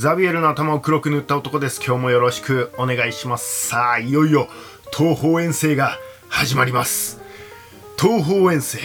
[0.00, 1.78] ザビエルの頭を黒く塗った男です。
[1.86, 3.68] 今日もよろしくお願いします。
[3.68, 4.48] さあいよいよ
[4.96, 5.98] 東方遠征が
[6.30, 7.20] 始まります。
[7.98, 8.78] 東方遠征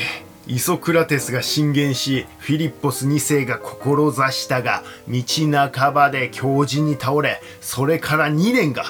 [0.45, 5.23] イソクラテスが進言しフィリッポス2世が志したが道
[5.71, 8.83] 半ばで狂人に倒れそれから2年が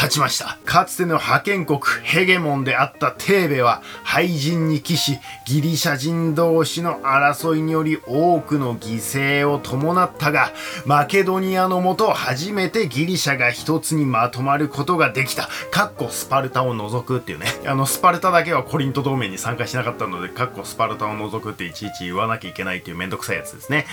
[0.00, 0.58] 経ちました。
[0.64, 10.52] かつての覇権国ヘゲモンであったテーベは廃人に帰しギリシャ人同士の争いにより多くの犠牲を伴ったが
[10.86, 15.50] マケドニアのもと初めてギリシャが一つにまとまることができた。
[15.70, 17.48] かっこスパルタを除くっていうね。
[17.66, 23.84] あのスパルタだけはコリント同盟に参加しなかったのでかっこスパルタを除くっていちいち言わなきゃいけないっていうめんどくさいやつですね。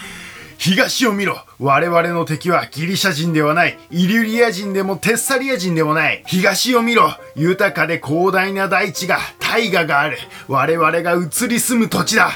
[0.58, 1.38] 東を見ろ。
[1.60, 3.78] 我々の敵はギリシャ人ではない。
[3.92, 6.24] イリュリア人でもテッサリア人でもない。
[6.26, 7.10] 東を見ろ。
[7.36, 10.18] 豊かで広大な大地が大河がある。
[10.48, 12.32] 我々が移り住む土地だ。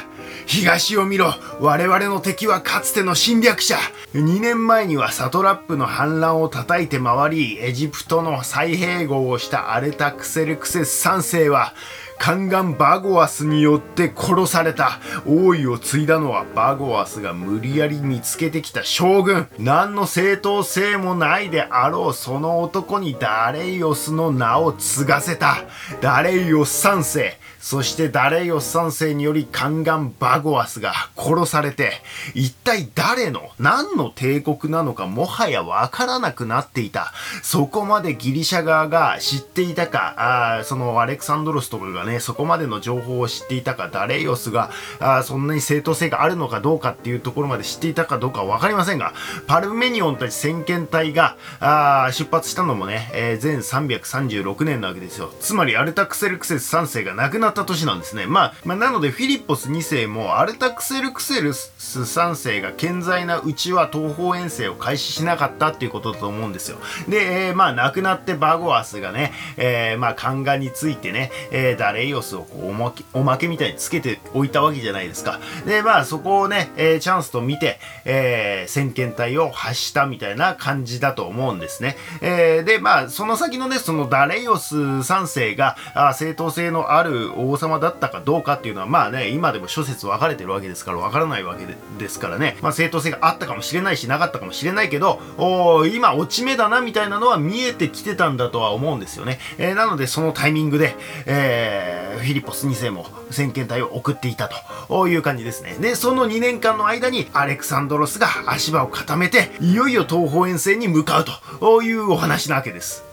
[0.45, 1.34] 東を見ろ。
[1.59, 3.77] 我々の敵はかつての侵略者。
[4.13, 11.74] 2年前にはサトラップの反乱を叩いて回りエジプトの再併合をしたアルタクセルクセス3世は
[12.22, 15.00] 宦官バゴアスによって殺された。
[15.26, 19.48] 王位を継いだのはバゴアスが無理やり見つけてきた将軍。
[19.58, 25.64] 何の正当性もないであろうその男にダレイオスの名を継がせた。
[25.99, 27.40] ダレイオス3世。
[27.60, 31.94] そしてダレイオス3世により宦官バゴアスが殺されて。
[32.36, 33.49] 一体誰の？
[33.60, 37.14] 何の帝国なのかもはやわからなくなっていた。
[37.42, 40.60] そこまでギリシャ側が知っていたか。
[40.60, 49.13] あそのアレクサンドロスとかがねね、そこまでの情報を知っていたか、ダレイオスがあそんなに正当性があるのかどうかっていうところまで知っていたかどうか分かりませんが、
[49.48, 55.31] パルメニオンたち先遣隊があ出発したのもね、えー、前336年なわけですよ。
[55.40, 58.25] つまりアルタクセルクセス3世が亡くなった年なんですね。
[58.25, 66.78] まあ、まあ、なのでフィリッポス2世もアルタクセルクセルス3世が健在なうちは東方遠征を開始しなかったっていうことだと思うんですよ。
[67.09, 75.40] で、えー、まあ亡くなってバゴアスがね、えー、まあ宦官についてね、えー、ダレイオスをこうおまけおまけみたいにつけておいたわけじゃないですか。
[75.66, 81.98] で、まあそこをね、えー、チャンスと見て、えー、先遣隊を発したみたいな感じだと思うんですね。
[82.22, 99.40] えー、で、まあその先のね、そのダレイオス3世があ正当性のある王様だったかどうかっていうのは、まあね、今でも諸説分かれてるわけですから、分からないわけですですからね、まあ正当性があったかもしれないし、なかったかもしれないけど、お今落ち目だなみたいなのは見えてきてたんだとは思うんですよね。
[99.58, 100.96] えー、なのでそのタイミングで、
[101.26, 104.50] えーフィリポス2世も先遣隊を送っていた
[104.88, 105.76] という感じですね。
[105.80, 111.26] で、その2年間の間にアレクサンドロスが足場を固めて、いよいよ東方遠征に向かう
[111.60, 113.04] というお話なわけです。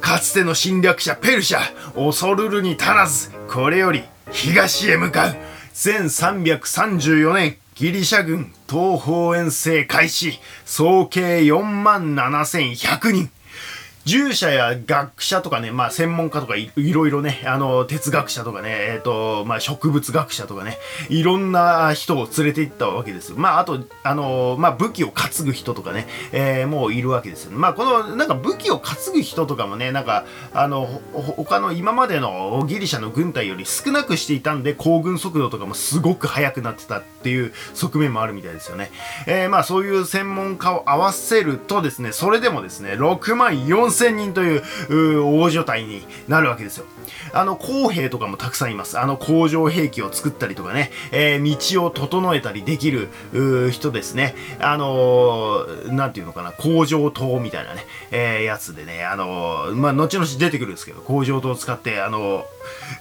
[0.00, 1.60] かつての侵略者ペルシャ、
[1.94, 5.36] 恐るるに足らず、これより東へ向かう。
[5.74, 13.30] 1334年、ギリシャ軍東方遠征開始、総計4万7100人。
[14.04, 20.78] 従者や学者とかね、まあ専門家とかいろいろね、あの、哲学者とかね、えっ、ー、と、まあ植物学者とかね、
[21.10, 23.36] いろんな人を連れて行ったわけですよ。
[23.36, 27.52] まああと、あの、まあ武器を担ぐ人とかね、えー、もういるわけですよ。
[27.52, 30.24] まあこの、なんか武器を担ぐ人とかもね、なんか、
[30.54, 38.90] あの、他の今までのギリシャの軍隊より少なくしていたんで、行軍速度とかもすごく速くなってたっていう側面もあるみたいですよね。
[39.26, 44.62] えー、まあそういう専門家を合わせるとですね、それでもですね、6万4 4000人という
[45.40, 46.86] 大所帯になるわけですよ。
[47.32, 48.98] あの、公兵とかもたくさんいます。
[48.98, 53.08] あの、工場兵器を作ったりとかね、えー、道を整えたりできる
[53.70, 54.34] 人ですね。
[54.60, 62.44] あのー、なんていうのかな、工場灯みたいなね、えー、やつでね、あのー、まあ、後々出てくるんですけど、工場灯を使って、あの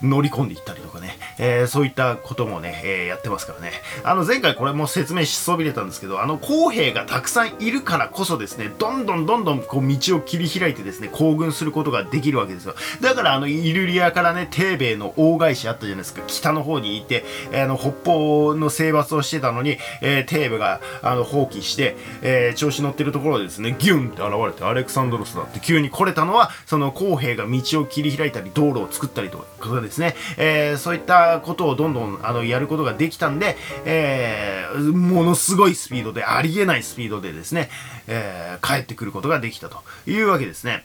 [0.02, 3.72] 乗り込んでいったりとかね、えそういったこともね、えやってますからね。
[4.04, 12.76] あの、前回これも説明しそびれたんですけど、あの、公兵がたくさんいるからこそですね、どんどんどんどんこう道を切り開いてですね、行軍することができるわけですよ。
[13.02, 37.70] だからあの、イルリアからね、テーベイの大返しあったじゃないですか、北の方にいて、あの、北方の征伐をしてたのに、えー、テーベが、あの、放棄して、えー、調子乗ってるところでですね、ギュンって現れて、アレクサンドロスだって急に来れたのは、その公兵が道を切り開いたり、道路を作ったりとかですね、えー、そういったことをどんどん、あの、やることができたんで、え、ものすごいスピードで、ありえないスピードでですね、
[38.10, 39.78] えー、帰ってくることができたと
[40.08, 40.84] いうわけですね。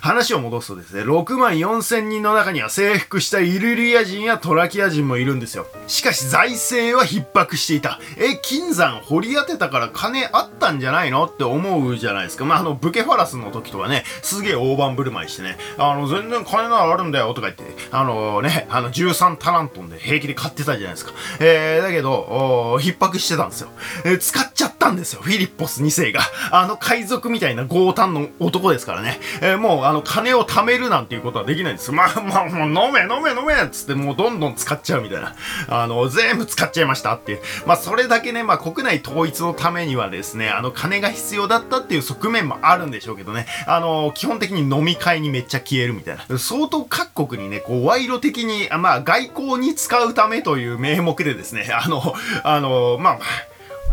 [0.00, 5.66] 話を戻すとですね、6万4千人の中には征服したイルリア人やトラキア人もいるんですよ。
[5.86, 8.00] しかし財政は逼迫していた。
[8.16, 12.44] え、金山掘り当てたから金あったんじゃないのって思うじゃないですか。
[12.44, 21.12] まあ、あの、ブケファラスの時とかね、すげえ大盤振る舞いしてね、あの、全然金ならあるんだよとか言って、あのね、あの、13タラントンで平気で買ってたじゃないですか。
[21.40, 23.70] えー、だけど、逼迫してたんですよ。
[24.04, 26.20] えー、使っちゃったんですよ、フィリッポス2世が。
[26.50, 29.20] あの海賊みたいな強胆の男ですからね。
[29.40, 31.92] えー、もう、あの、金を貯めるなんていうことはできないんです。
[31.92, 35.36] まあ、まあ、もう飲め飲め飲めっつってもうどんどん使っちゃうみたいな。
[35.70, 37.42] あの、全部使っちゃいましたっていう。
[37.64, 43.46] まあ、それだけね、まあ、国内統一のためにはですね、あの、金が必要だったっていう側面もあるんでしょうけどね。
[43.66, 46.38] あの、基本的に飲み会にめっちゃ消えるみたいな。
[46.38, 53.18] 相当各国にね、こう、賄賂的に、まあ、外交に使うためという名目でですね、 あの、あの、まあ、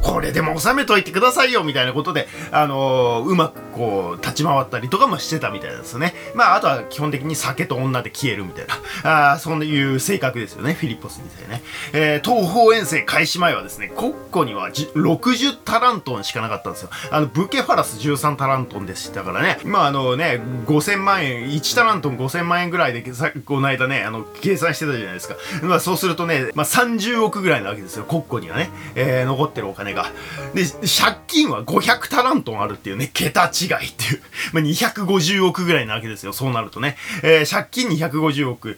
[0.02, 6.14] これでも収めといてくださいよみたいなことで、あのー、うまくこう、立ち回ったりとかもしてたみたいですね。
[6.36, 8.66] まあ、あとは基本的に酒と女で消えるみたい
[9.04, 11.64] な、あそういう性格ですよね、フィリッポスみたいね。
[11.94, 16.90] えー、東方遠征開始前はですね、国庫には60タラントンしかなかったんですよ。
[17.10, 19.60] あの、ブケファラス13タラントンでしたからね。
[19.64, 25.36] まあ、あのね、5000万円、1タラントン5000万円ぐらいで、さこの間ね、あの、計算してたじゃないですか。
[25.64, 28.72] まあ、そうするとね、まあ、30億ぐらいなわけですよ、国庫にはね。
[28.96, 30.12] えー、残ってるお金が。
[30.54, 34.22] で、借金は500タラントンあるっていうね、桁違いっていう。
[34.54, 36.98] まあ、250億ぐらいなわけですよ、そうなるとね。
[37.24, 38.78] えー、借金250億。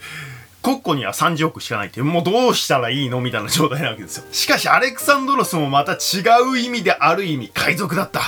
[0.62, 4.26] 国庫には30億しかないっていう、もうどうしたらいいのみたいな状態なわけですよ。
[4.32, 6.24] しかし、アレクサンドロスもまた違
[6.54, 8.22] う意味である意味、海賊だった。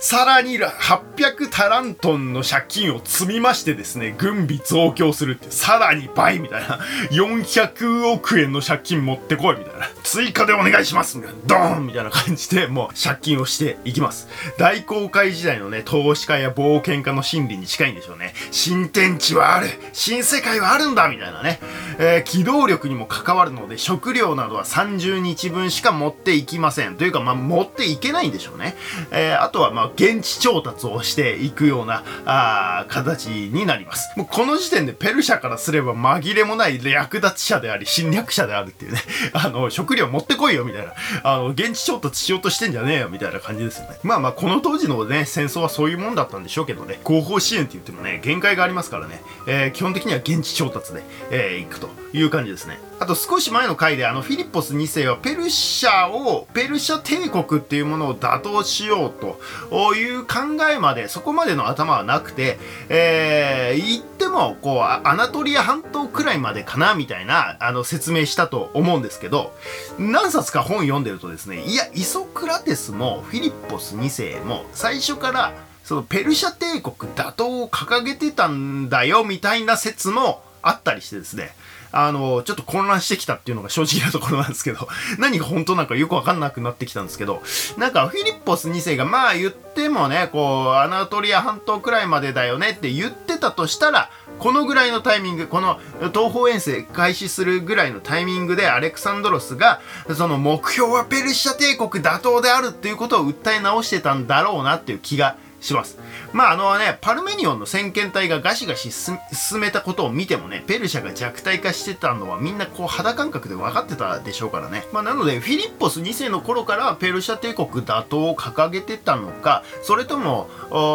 [0.00, 6.78] さらに800タラントンの借金を積みましてですね、軍備増強するって、さらに倍みたいな。
[7.10, 9.88] 400億円の借金持ってこいみたいな。
[10.02, 11.38] 追加でお願いしますみたいな。
[11.46, 14.28] ドーンみたいな感じで、もう借金をしていきます。
[14.58, 18.34] 大航海時代のね、投資家や冒険家の心理に近いんでしょうね。
[18.50, 21.60] 新天地はある新世界はあるんだみたいなね。
[21.98, 26.96] えー、機動力にも関わるので食料などは30日分しか持っていきません。
[26.96, 28.76] というか、まあ、持っていけないんでしょうね、
[29.10, 34.16] えー、あとはまあ現地調達をしていくようなあ形になります。
[34.16, 39.00] もうこの時点でペルシャからすれば紛れもない略奪者であり侵略者であるっていうね。
[39.32, 40.92] あの食料持ってこいよみたいな。
[41.22, 43.98] あの現地調達しようとしてんじゃねえよみたいな感じですよね。
[44.02, 47.00] まあまあこの当時のね戦争はそういうもんだったんでしょうけどね。
[47.04, 52.78] 後方支援って言ってもね限界がありますからね、えー、基本的には現地調達で、えー、いくという感じですね。
[53.00, 62.58] あと少し前の回であのフィリッポス2世はペルシャを、ペルシャ帝国っていうものを打倒しようという考えまで、そこまでの頭はなくて、
[62.88, 69.52] えー、言ってもこうアナトリア半島くらいまでかなみたいなあの説明したと思うんですけど、
[69.98, 75.52] 何冊か本読んでるとですね、いや、イソクラテスもフィリッポス2世も最初から
[75.84, 81.54] そのペルシャ帝国打倒を掲げてたんだよみたいな説もあったりしてですね、
[81.96, 84.88] あの、ちょっと混乱してきたっていうのが正直なところなんですけど、
[85.18, 87.42] 何が本当なのかよくわかんなくなってきたんですけど、
[87.78, 95.78] なんかフィリッポス2世がまあ言ってもね、こう、アナトリア半島くらいまでだよねって言ってたとしたら、このぐらいのタイミング、この
[96.12, 99.80] 東方遠征開始するぐらいのタイミングでアレクサンドロスが、
[100.16, 105.98] その目標はペルシャ帝国打倒であるっていうことを訴え直してたんだろうなっていう気がします。
[106.32, 109.18] まああのね、パルメニオンの先遣隊がガシガシ進
[109.60, 114.84] めたことを見てもね、ペルシャが弱体化してたのはみんなこう肌感覚で分かってたでしょうからね。
[114.92, 120.48] まあなので、フィリッポス2世の頃からペルシャ帝国打倒を掲げてたのか、それとも、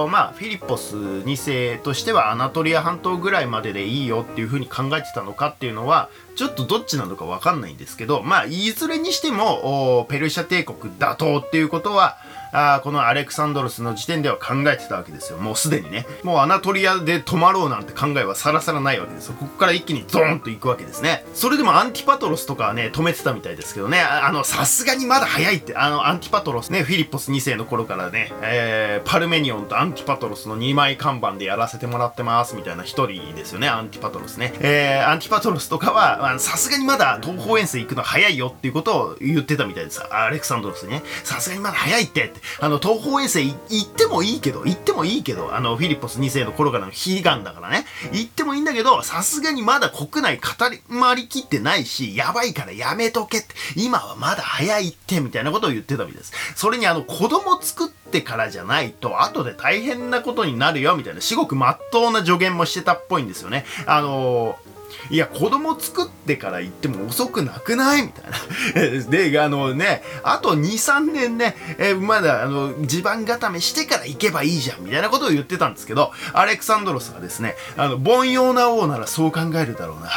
[0.09, 12.17] まあフィリッポス2世としてはアナトリア半島ぐらいまででいいよっていうふうに考えてたのかっていうのは、ちょっとどっちなのかわかんないんですけど、まあ、いずれにしても、ペルシャ帝国打倒っていうことは、
[12.51, 15.37] あこのアレクサンドロスの時点では考えてたわけですよ。
[15.37, 16.05] もうすでにね。
[16.23, 19.35] もうアナトリアで止まろうなんて考えはさらさらないわけですよ。
[19.39, 21.25] ここから一気にドーンと行くわけですね。
[21.33, 23.99] それでもアンティパトロスとかはね、止めてたみたいですけどね。
[24.01, 34.53] あの、さすがにまだ早いって、あの、アンティパトロスね、フィリッポス2世の頃からね、えー、パルメニオンとアンティパトロスの2枚看板でやらせてもらってますみたいな一人ですよね、アンティパトロスね。
[34.59, 40.01] えー、アンティパトロスとかは、さすがにまだ東方遠征行くの早いよっていうことを言ってたみたいです。
[40.01, 41.03] アレクサンドロスね。
[41.23, 42.38] さすがにまだ早いってって。
[42.59, 47.85] あの、東方遠征行ってもいいけど、行ってもいいけど、あの、フィリッポス2世の頃からの悲願だからね。
[48.11, 56.33] 行ってもいいんだけど、さすがにまだ国内語り回りきってないし、やばいからやめとけって、今はまだ早いって、みたいなことを言ってたみたいです。
[56.55, 63.65] それにあの、子供作ってからじゃないと、後で大変なことになるよ、みたいな、至極真っ当な助言もしてたっぽいんですよね。
[63.85, 64.68] あのー
[65.09, 68.03] いや、子供作ってから行っても遅くなくない？
[68.03, 69.03] みたいな。
[69.09, 80.09] で、あのね、あと2、3年ね、え、まだ、あの、地盤固めしてから行けばいいじゃん、みたいなことを言ってたんですけど、アレクサンドロスがですね、あの、凡庸な王ならそう考えるだろうな。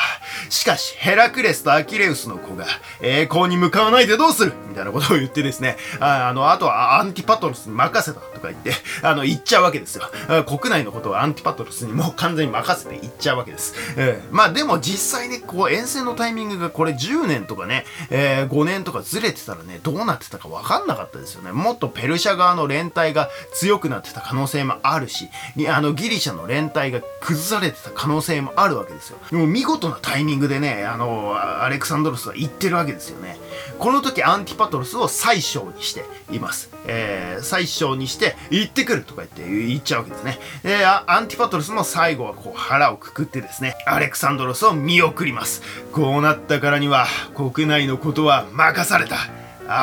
[0.50, 2.67] しかし、ヘラクレスとアキレウスの子が、
[3.00, 4.52] 栄光に向かわないでどうする？
[4.69, 10.11] みたいなことを言ってですね、ああの、あとはアンティパトロスに任せたとか言って、あの、行っちゃうわけですよ。
[10.47, 13.75] 国内のことはアンティパトロスにもう完全に任せて行っちゃうわけです。
[13.97, 21.50] えー、まあででも実際ね、こう遠征のタイミングがこれ10年とかね、えー、5年とかずれてたらね、どうなってたか分かんなかったですよね。
[21.50, 25.28] もっとペルシャ側の連帯が強くなってた可能性もあるし、
[25.69, 29.19] あのギリシャの連帯が崩されてた可能性もあるわけですよ。
[29.33, 33.38] でも見事なタイミングでね、あの、アレクサンドロスは行ってるわけですよね。
[33.81, 36.71] この時アンティパトロスを宰相にしています。
[36.87, 40.38] えー、宰相にして行ってくるとか言って行っちゃうわけですね。
[40.62, 45.62] で、アンティパトロスも最後はこう腹をくくってですね、アレクサンドロスを見送ります。
[45.92, 49.16] こうなったからには国内のことは任された。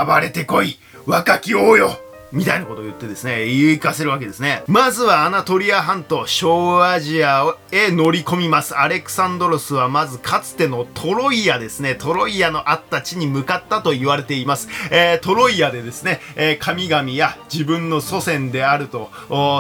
[0.06, 1.98] 暴れてこい若き王よ
[2.32, 4.64] みたいなことを言ってですね、言いかせるわけですね。
[4.68, 8.78] まずはアナトリア半島、小アジアへ乗り込みます。
[8.78, 14.68] アレクサンドロスはまずかつてのトロイアですね、トロイアのあった地に向かったと言われています。
[14.92, 19.10] えー、トロイアでですね、えー、神々や自分の祖先であると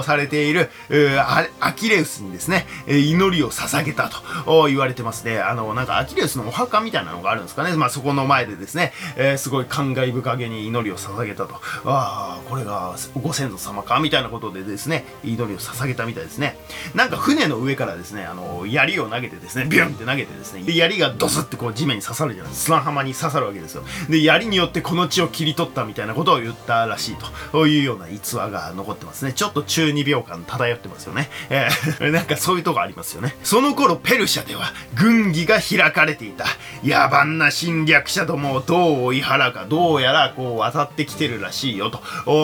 [0.04, 0.70] されている
[1.60, 4.10] アキレウスにですね、祈りを捧げた
[4.46, 5.40] と言われてますね。
[5.40, 7.76] あの、なんかアキレウスのお墓みたいなのがあるんですかね。
[7.76, 11.56] まあそこの前でですね、えー、すごい感慨深げに祈りを捧げたと。
[11.86, 16.58] ああ、これれがご先祖様かみたいなことでですね祈りを捧げたみたいですね。
[16.94, 22.78] なんか船の上からですねあの槍を投げてですねビュンって投げてですねで槍がドスってこう地面に刺さるじゃないですか。
[22.78, 23.84] 砂浜に刺さるわけですよ。
[24.10, 27.16] で槍によってこの地を切り取ったみたいなことを言ったらしい
[27.52, 27.70] と。
[27.70, 29.34] いうような逸話が残ってますね。
[29.34, 31.30] ちょっと中二病感漂ってますよね。
[31.50, 33.36] えー、 なんかそういうとこありますよね。
[33.44, 36.46] その頃ペルシャでは軍議が開かれていた。
[36.84, 42.02] 野蛮な侵略者どもをどう追い払うかどうやらこう渡ってきてるらしいよと。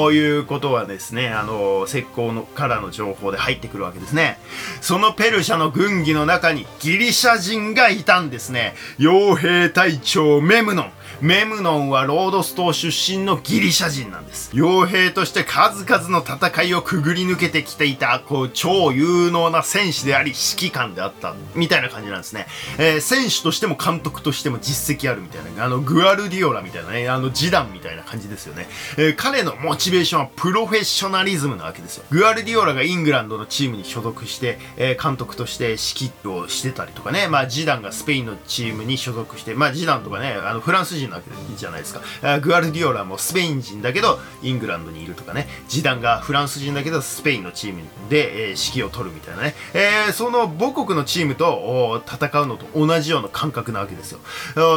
[0.07, 4.39] ういうことはですね、あの、石膏のからの情報で入ってくるわけですね。
[4.81, 8.75] そのペルシャの軍議の中にギリシャ人がいたんですね。
[8.97, 10.91] 傭兵隊長メムノン。
[11.21, 14.51] メムノンはロードス島出身のギリシャ人なんです。
[14.53, 22.47] 傭兵として数々の戦いをくぐり抜けてきていた、こう、超有能な戦士であり、指揮官であった、みたいな感じなんですね。
[22.77, 28.67] えー、選手としても監督としても実績あるみたいな、あの、グアルディオラみたいなね、あの、ジダンみたいな感じですよね。
[28.97, 32.05] えー、彼のモチベーションはプロフェッショナリズムなわけですよ。
[32.09, 42.39] グアルディオラがイングランドのチームに所属して、えー、監督として指揮をしてたりとかね、まあ、ジダンがスペインのチームに所属して、まあ、ジダンとかね、あの、フランス人なわけじゃないですか。
[42.39, 54.19] グアルディオラもスペイン人だけど、イングランドにいるとかね、ジダンがフランス人だけど、スペインのチームで、えー、指揮を取るみたいなね、えー、その母国のチームと戦うのと同じような感覚なわけですよ。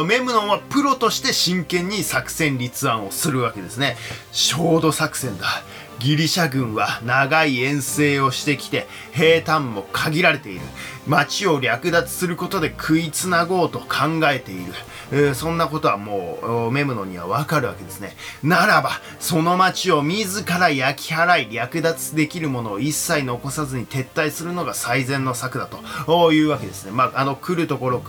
[0.05, 3.97] メムノンはプロとして真剣に作戦立案をするわけですね。
[4.31, 5.63] 焦土作戦だ。
[5.99, 10.61] ギリシャ軍は長い遠征をしてきて兵隊も限られている
[11.05, 13.85] 町を略奪することで食いつなごうと考
[14.31, 14.71] えている
[15.11, 18.15] えー、そんなことはもうメムノにはわかるわけですね。
[18.43, 26.91] ならばその町を自ら焼き払い略奪できるものを一切残さずに撤退するのが最善の策だというわけですね。
[26.91, 28.01] まああの来るところ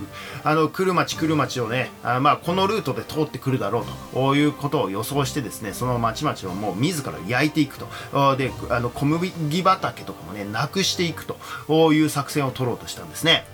[0.44, 7.88] あの来る町来る町をねあまあこのルートで通ってくるだろうということを予想してですねその町々をもう自ら焼いていくと。
[8.36, 13.44] であの小麦畑とかもねなくしていくという作戦を取ろうとしたんですね。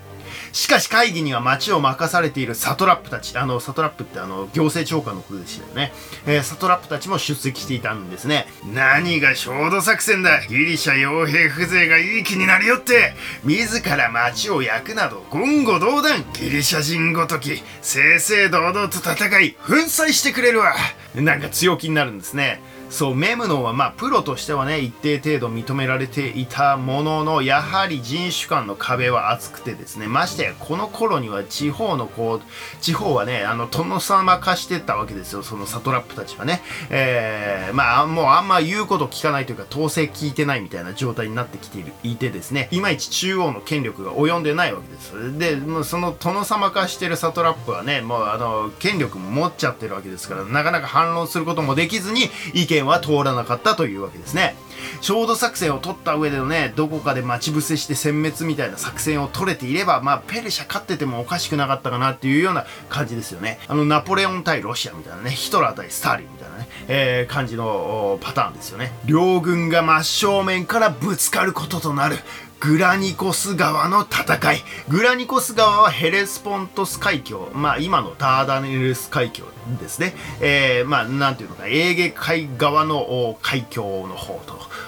[0.53, 5.93] しかし会議には町を任されているサトラップたち、あの、サトラップってあの、行政長官のことでしたよね。
[6.27, 8.47] えー、サトラップたちも出席していたんですね。
[8.73, 13.15] 何が焦土作戦だギリシャ傭兵風情がいい気になりよって
[13.45, 20.75] 自ら町を焼くなど言語道断ギリシャ人ごとき正々堂々と戦い粉砕してくれるわ
[21.15, 22.61] なんか強気になるんですね。
[22.91, 36.63] そうメムノンはまあプロとしてはね一定程度認められていたもののやはり人種間の壁は厚くてですねましてやこの頃には地方のこう地方はねあの殿様化してたわけですよそのサトラップたちはね。
[36.91, 45.39] えー、まあもうあんま言うこと聞かないというか統制聞いてないみたいな状態になってきているいてですねいまいち中央の権力が及んでないわけです。
[45.39, 54.55] でもうその殿様化してるサトラップはねもうあの権力も持っちゃってるわけですからなかなか反論することもできずに意見件は通らなかったというわけですね。
[55.01, 63.59] 焦土作戦を取った上でのね、どこかで待ち伏せして殲滅みたいな作戦を取れていれば、まあ、ペルシャ勝っててもおかしくなかったかなっていうような感じですよね。
[63.69, 68.93] あの、ナポレオン対ロシアみたいなね、ヒトラー対スターリンみたいなね、えー、感じのパターンですよね。
[69.07, 72.17] 両軍が真正面からぶつかることとなる。
[72.59, 74.59] グラニコス川の戦い。
[74.89, 79.45] グラニコス川はヘレスポントス海峡、まあ今のダーダネルス海峡
[79.79, 80.15] ですね。
[80.41, 84.41] えー、まあなんていうのか、エーゲ海側の海峡の方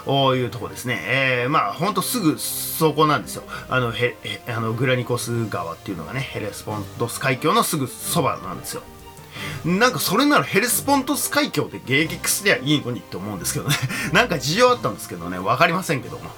[0.06, 0.98] というとこですね。
[1.04, 3.42] えー、まあほんとすぐそこなんですよ。
[3.68, 4.16] あのヘ
[4.48, 8.82] あのグラニコス川っていうのがね、ヘレスポントス海峡のすぐそばなんですよ。
[9.64, 13.76] なんかそれならヘレスポントス海峡で迎撃すりゃいいのにって思うんですけどね。
[14.12, 16.30] なんか事情あったんですけどね、わかりませんけども。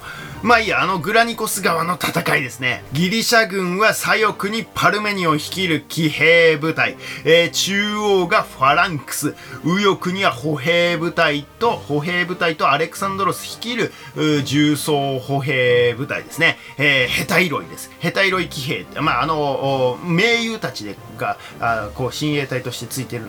[0.43, 2.83] まあいいや、あのグラニコス川の戦いですね。
[2.93, 16.57] ギリシャ軍は左翼にパルメニオン率いる騎兵部隊、えー、中央がファランクス、右翼には歩兵部隊と、歩兵部隊とアレクサンドロス率いる重装歩兵部隊ですね。
[16.79, 17.91] えー、ヘタイロイです。
[17.99, 23.27] ヘタイロイ騎兵って、まああの、盟友たちでが、あこう親衛隊としてついてる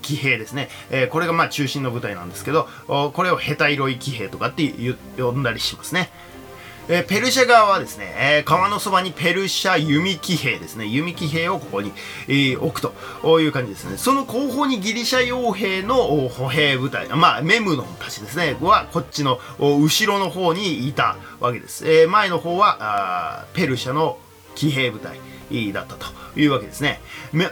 [0.00, 0.70] 騎兵ですね。
[0.90, 4.72] えー、これがまあ中心の部隊なんですけど、これをヘタイロイ騎兵とかって
[5.18, 5.94] 呼んだりします。
[5.94, 6.10] ね。
[6.92, 11.92] えー、ペルシャ側はですね、えー、川のそばにペルシャ弓騎兵ですね、弓騎兵をここに、
[12.26, 13.96] えー、置くという感じですね。
[13.96, 21.88] その後方にギリシャ傭兵の歩兵部隊、まあ、メムノンたちですね、はこっちの後ろの方にいたわけです。
[21.88, 24.18] え前の方はあペルシャの
[24.56, 25.20] 騎兵部隊。
[25.72, 27.00] だったというわけですね。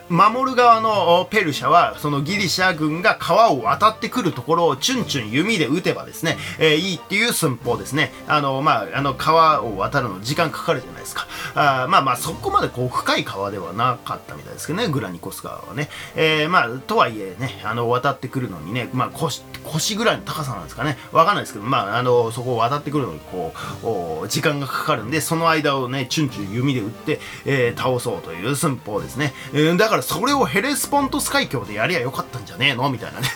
[0.09, 8.13] 守る側のペルシャは、そのギリシャ軍が川を渡ってくるところをチュンチュン弓で撃てばですね、えー、いいっていう寸法ですね。
[8.27, 11.27] あの、まあ、あの、川を渡るの時間かかるじゃないですか。
[11.55, 15.89] あまあまあ、そこまでこう、深い川ではなかったみたいですけどね、グラニコス川はね。
[16.15, 20.99] えー、まあ、とはいえね、あの、渡ってくるのにね、まあ、腰、腰ぐらいの高さなんですかね。
[21.13, 23.53] わかんないですけど、まあ、あの、そこを渡ってくるのに、こ
[24.25, 29.33] う、時間がかかるんで、その間をね、チュンチュン弓で撃って、えー、倒そうという寸法ですね。
[29.53, 32.91] えー、だからそれをヘレスポントス海峡でやりゃよかったんじゃねえの？
[32.91, 33.29] みたいなね、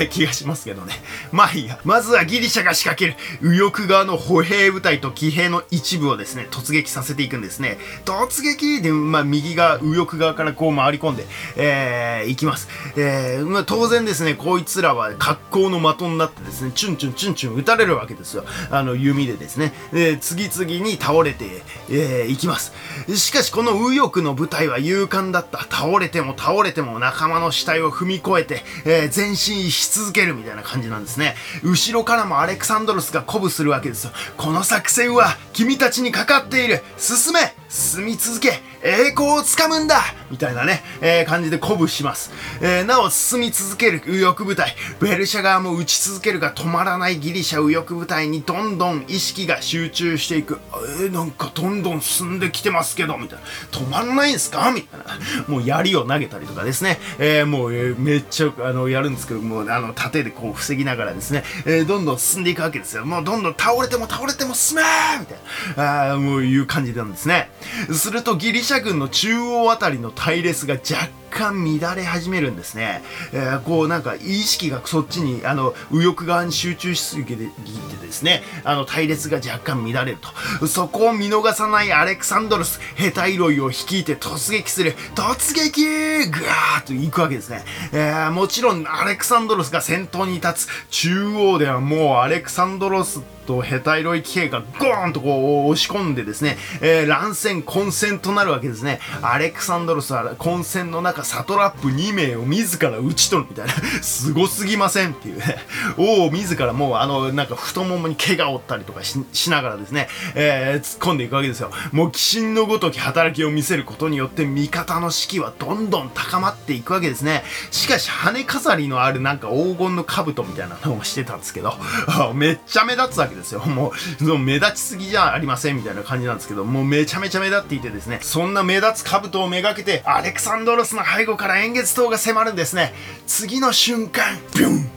[0.00, 0.94] え、気がしますけどね。
[1.30, 1.78] まあいいや。
[1.84, 7.78] まずはギリシャが仕掛ける右翼側の歩兵部隊と騎兵の一部をですね、突撃させていくんですね。
[8.04, 12.68] 突撃で、まあ右側、右翼側からこう回り込んで、えー、行きます。
[12.96, 18.44] えー、まあ当然ですね、こいつらは格好の的になってですね、チュンチュンチュンチュン撃たれるわけですよ。
[18.70, 19.72] あの弓でですね。
[19.92, 22.72] で、次々に倒れて、えー、行きます。
[23.16, 25.60] しかしこの右右翼の部隊は勇敢だった。
[25.60, 31.34] 倒れても倒れても仲間の死体を踏み越えて、えー、前進し続けるみたいな感じなんですね。
[31.62, 34.12] 後ろからもアレクサンドロスが鼓舞するわけですよ。
[34.36, 36.82] この作戦は君たちにかかっている。
[36.96, 42.30] 進め進み続け栄光をつかむんだみたいなね、えー、感じで鼓舞します。
[42.60, 50.58] えー、なお進み続ける右翼部隊、ベルシャ側も撃ち続けるが止まらないギリシャ右翼部隊にどんどん意識が集中していく。
[51.00, 53.44] えー、なんかどんどん進んできてますけど、みたいな。
[53.70, 54.72] 止まらないんすか？
[54.72, 55.44] みたいな。
[55.48, 56.98] もう槍を投げたりとかですね。
[57.18, 63.04] えー、もう、えー、めっちゃ、あの、やるんですけど、もう、あの、盾でこう防ぎながらですね、えー、どんどん進んでいくわけですよ。
[63.04, 64.82] もうどんどん倒れても倒れても進め
[65.20, 65.38] みたい
[65.76, 66.08] な。
[66.08, 67.50] ああもういう感じなんですね。
[67.92, 73.02] するとギリシャ軍の中央あたりの隊列が若干乱れ始めるんですね。
[73.32, 80.18] えー、こうなんか意識がそっちに、あの、右翼側に集中しすぎてですね、あの、隊列が若干乱れる
[80.60, 80.66] と。
[80.66, 84.94] そこを見逃さないアレクサンドロス、ヘタイロイを率いて突撃する。
[85.14, 85.84] 突撃
[86.30, 87.64] ぐわーっと行くわけですね。
[87.92, 90.68] えー、もちろんアレクサンドロスが先頭に立つ。
[90.90, 99.00] 中央ではもうアレクサンドロスとヘタイロイ騎兵がゴーンとこう押し込んでですね、えー、乱戦混戦となるわけですね。
[99.20, 105.56] アレクサンドロスは混戦の中サトラップ2名を自ら撃ち取るみたいな、 すごすぎませんっていうね。
[105.96, 111.70] 王を自らもうあの、なんか太ももに怪我を負ったりとかしながらですね、えー、突っ込んでいくわけですよ。
[111.92, 117.44] もう鬼神のごとき働きを見せることによって味方の士気はどんどん高まっていくわけですね。
[117.70, 121.76] しかし羽飾りのあるなんか黄金の兜みたいなのをしてたんですけど、
[122.34, 123.60] めっちゃ目立つわけですよ。
[123.60, 132.94] もう、目立ちすぎじゃありませんみたいな感じなんですけど、もうめちゃめちゃ目立っていてですね、そんな目立つ兜をめがけて、アレクサンドロスの背後から円月塔が迫るんですね。
[133.26, 134.90] 次の瞬間、ビュン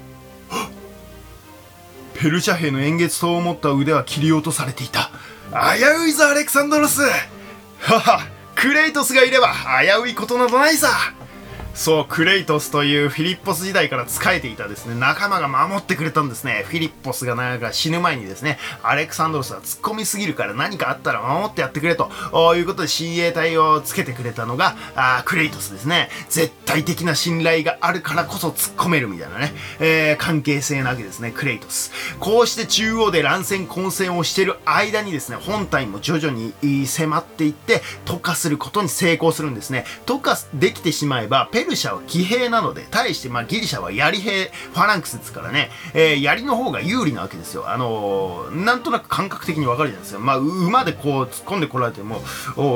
[2.14, 5.12] ペルシャ兵の円月塔を持った腕は切り落とされていた。
[5.52, 7.10] 危ういぞ、アレクサンドロスは
[8.00, 10.88] は、クレイトスがいれば危ういことなどないさ
[11.76, 16.64] そう、クレイトスというフィリッポス時代から仕えていたですね、仲間が守ってくれたんですね。
[16.68, 22.10] フィリッポスがなんか死ぬ前にですね、アレクサンドロスは突っ込みすぎるから何かあったら守ってやってくれと
[22.56, 26.10] いうことで親衛隊をつけてくれたのが、あクレイトスですね。
[26.30, 31.92] 絶対的な信頼があるからこそ突っ込めるみたいなね、えー、関係性なわけですね、クレイトス。
[32.20, 39.86] こうして中央で乱戦混戦をしている間にですね、本体も徐々に迫っていって、溶かすることに成功するんですね。
[40.06, 47.70] 溶かできてしまえば、ペルシャは騎兵なので、対してまあギリシャは槍兵、ファランクスですからね、えー、槍の方が有利なわけですよ。
[47.70, 50.20] あのー、なんとなく感覚的にわかるじゃないですか。
[50.20, 52.22] まあ、馬でこう突っ込んでこられても、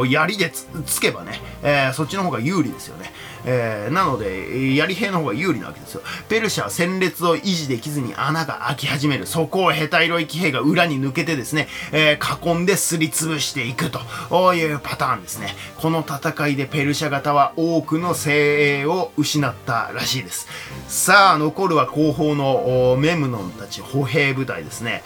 [0.07, 0.51] 槍で
[0.85, 3.11] つけばね、えー、そっちの方が有利ですよね。
[3.45, 6.01] えー、なので、槍兵の方が有利なわけですよ。
[6.27, 9.25] ペルシャは戦列を維持できずに穴が開き始める。
[9.25, 13.99] そこをヘタイロイ騎兵が裏に抜けてですね、えー、囲んですりつぶしていくと
[14.53, 15.55] いうパターンですね。
[15.77, 20.47] この戦いでペルシャ型は多くの精鋭を失ったらしいです。
[20.87, 25.03] さあ、残るは後方のメムノンたち歩兵部隊ですね。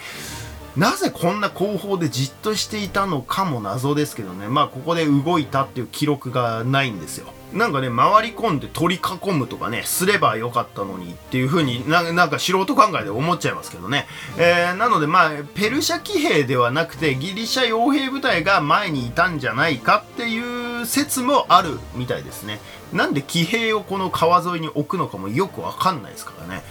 [0.75, 4.47] なぜこんな後方でじっとしていたのかも謎ですけどね。
[4.47, 7.27] まあ、ここで動いたっていう記録がないんですよ。
[7.53, 14.07] なんかね、回り込んで取り囲むとかね、すればよかったのにっていう風にななんか素人考えで思っちゃいますけどね。
[14.37, 22.59] えー、なのでまあ、ペルシャ騎兵ではなくて、ギリシャ傭兵部隊が前にいたんじゃないかっていう説もあるみたいですね。
[22.93, 26.63] なんで騎兵をこの川沿いに置くのかもよくわかんないですからね。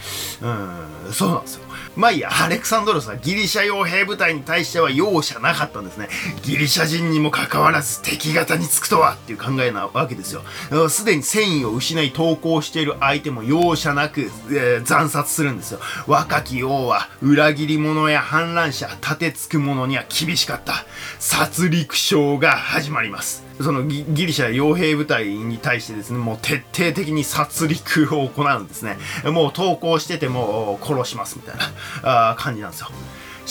[1.07, 1.63] うん、そうなんですよ。
[1.97, 6.09] まあいいや、アレクサンドロスはギリシャ傭兵部隊に対しては容赦なかったんですね。
[6.43, 10.43] ギリシャ人にもかかわらず敵方につくとはっていう考えなわけですよ。
[10.89, 15.81] すでに戦意を失い投降している相手も容赦なく、えー、惨殺するんですよ。
[16.07, 20.87] 若き王は裏切り者や反乱者、立てつく者には厳しかった。
[21.19, 23.45] 殺戮将が始まります。
[23.63, 28.99] そのギリシャ傭兵部隊に対してですね、もう徹底的に殺戮を行うんですね。
[29.25, 31.55] もう投降してても殺しますみたい
[32.03, 32.89] な感じなんですよ。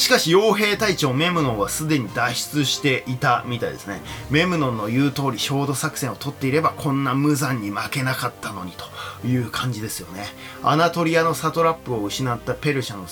[0.01, 4.01] しかし傭兵隊長メムノンはすでに脱出していたみたいですね。
[4.31, 8.73] メムノンの言う通り焦土作戦を取っていればこんな無残に負けなかったのに
[9.21, 10.25] という感じですよね。
[10.63, 13.05] アナトリアのサトラップを失ったペルシャの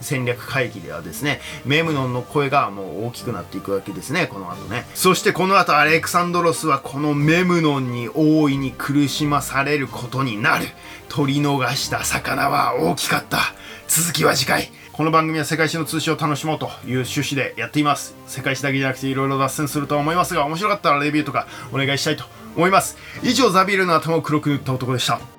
[0.00, 4.86] 戦略会議ではですね、メムノンの声がもう大きくなっていくわけですね、この後ね。
[4.94, 10.68] そしてこの後アレクサンドロスはこのメムノンに大いに苦しまされることになる。
[11.08, 13.40] 取り逃した魚は大きかった。
[13.88, 14.70] 続きは次回。
[14.96, 18.14] この番組は世界史の通信を楽しもうという趣旨でやっています。
[18.26, 22.24] 世界史だけじゃなくていろいろ脱線するとは思いますが、面白かったらレビューとかお願いしたいと
[22.56, 22.96] 思います。
[23.22, 25.35] 以上、ザビールの頭を黒く塗った男でした。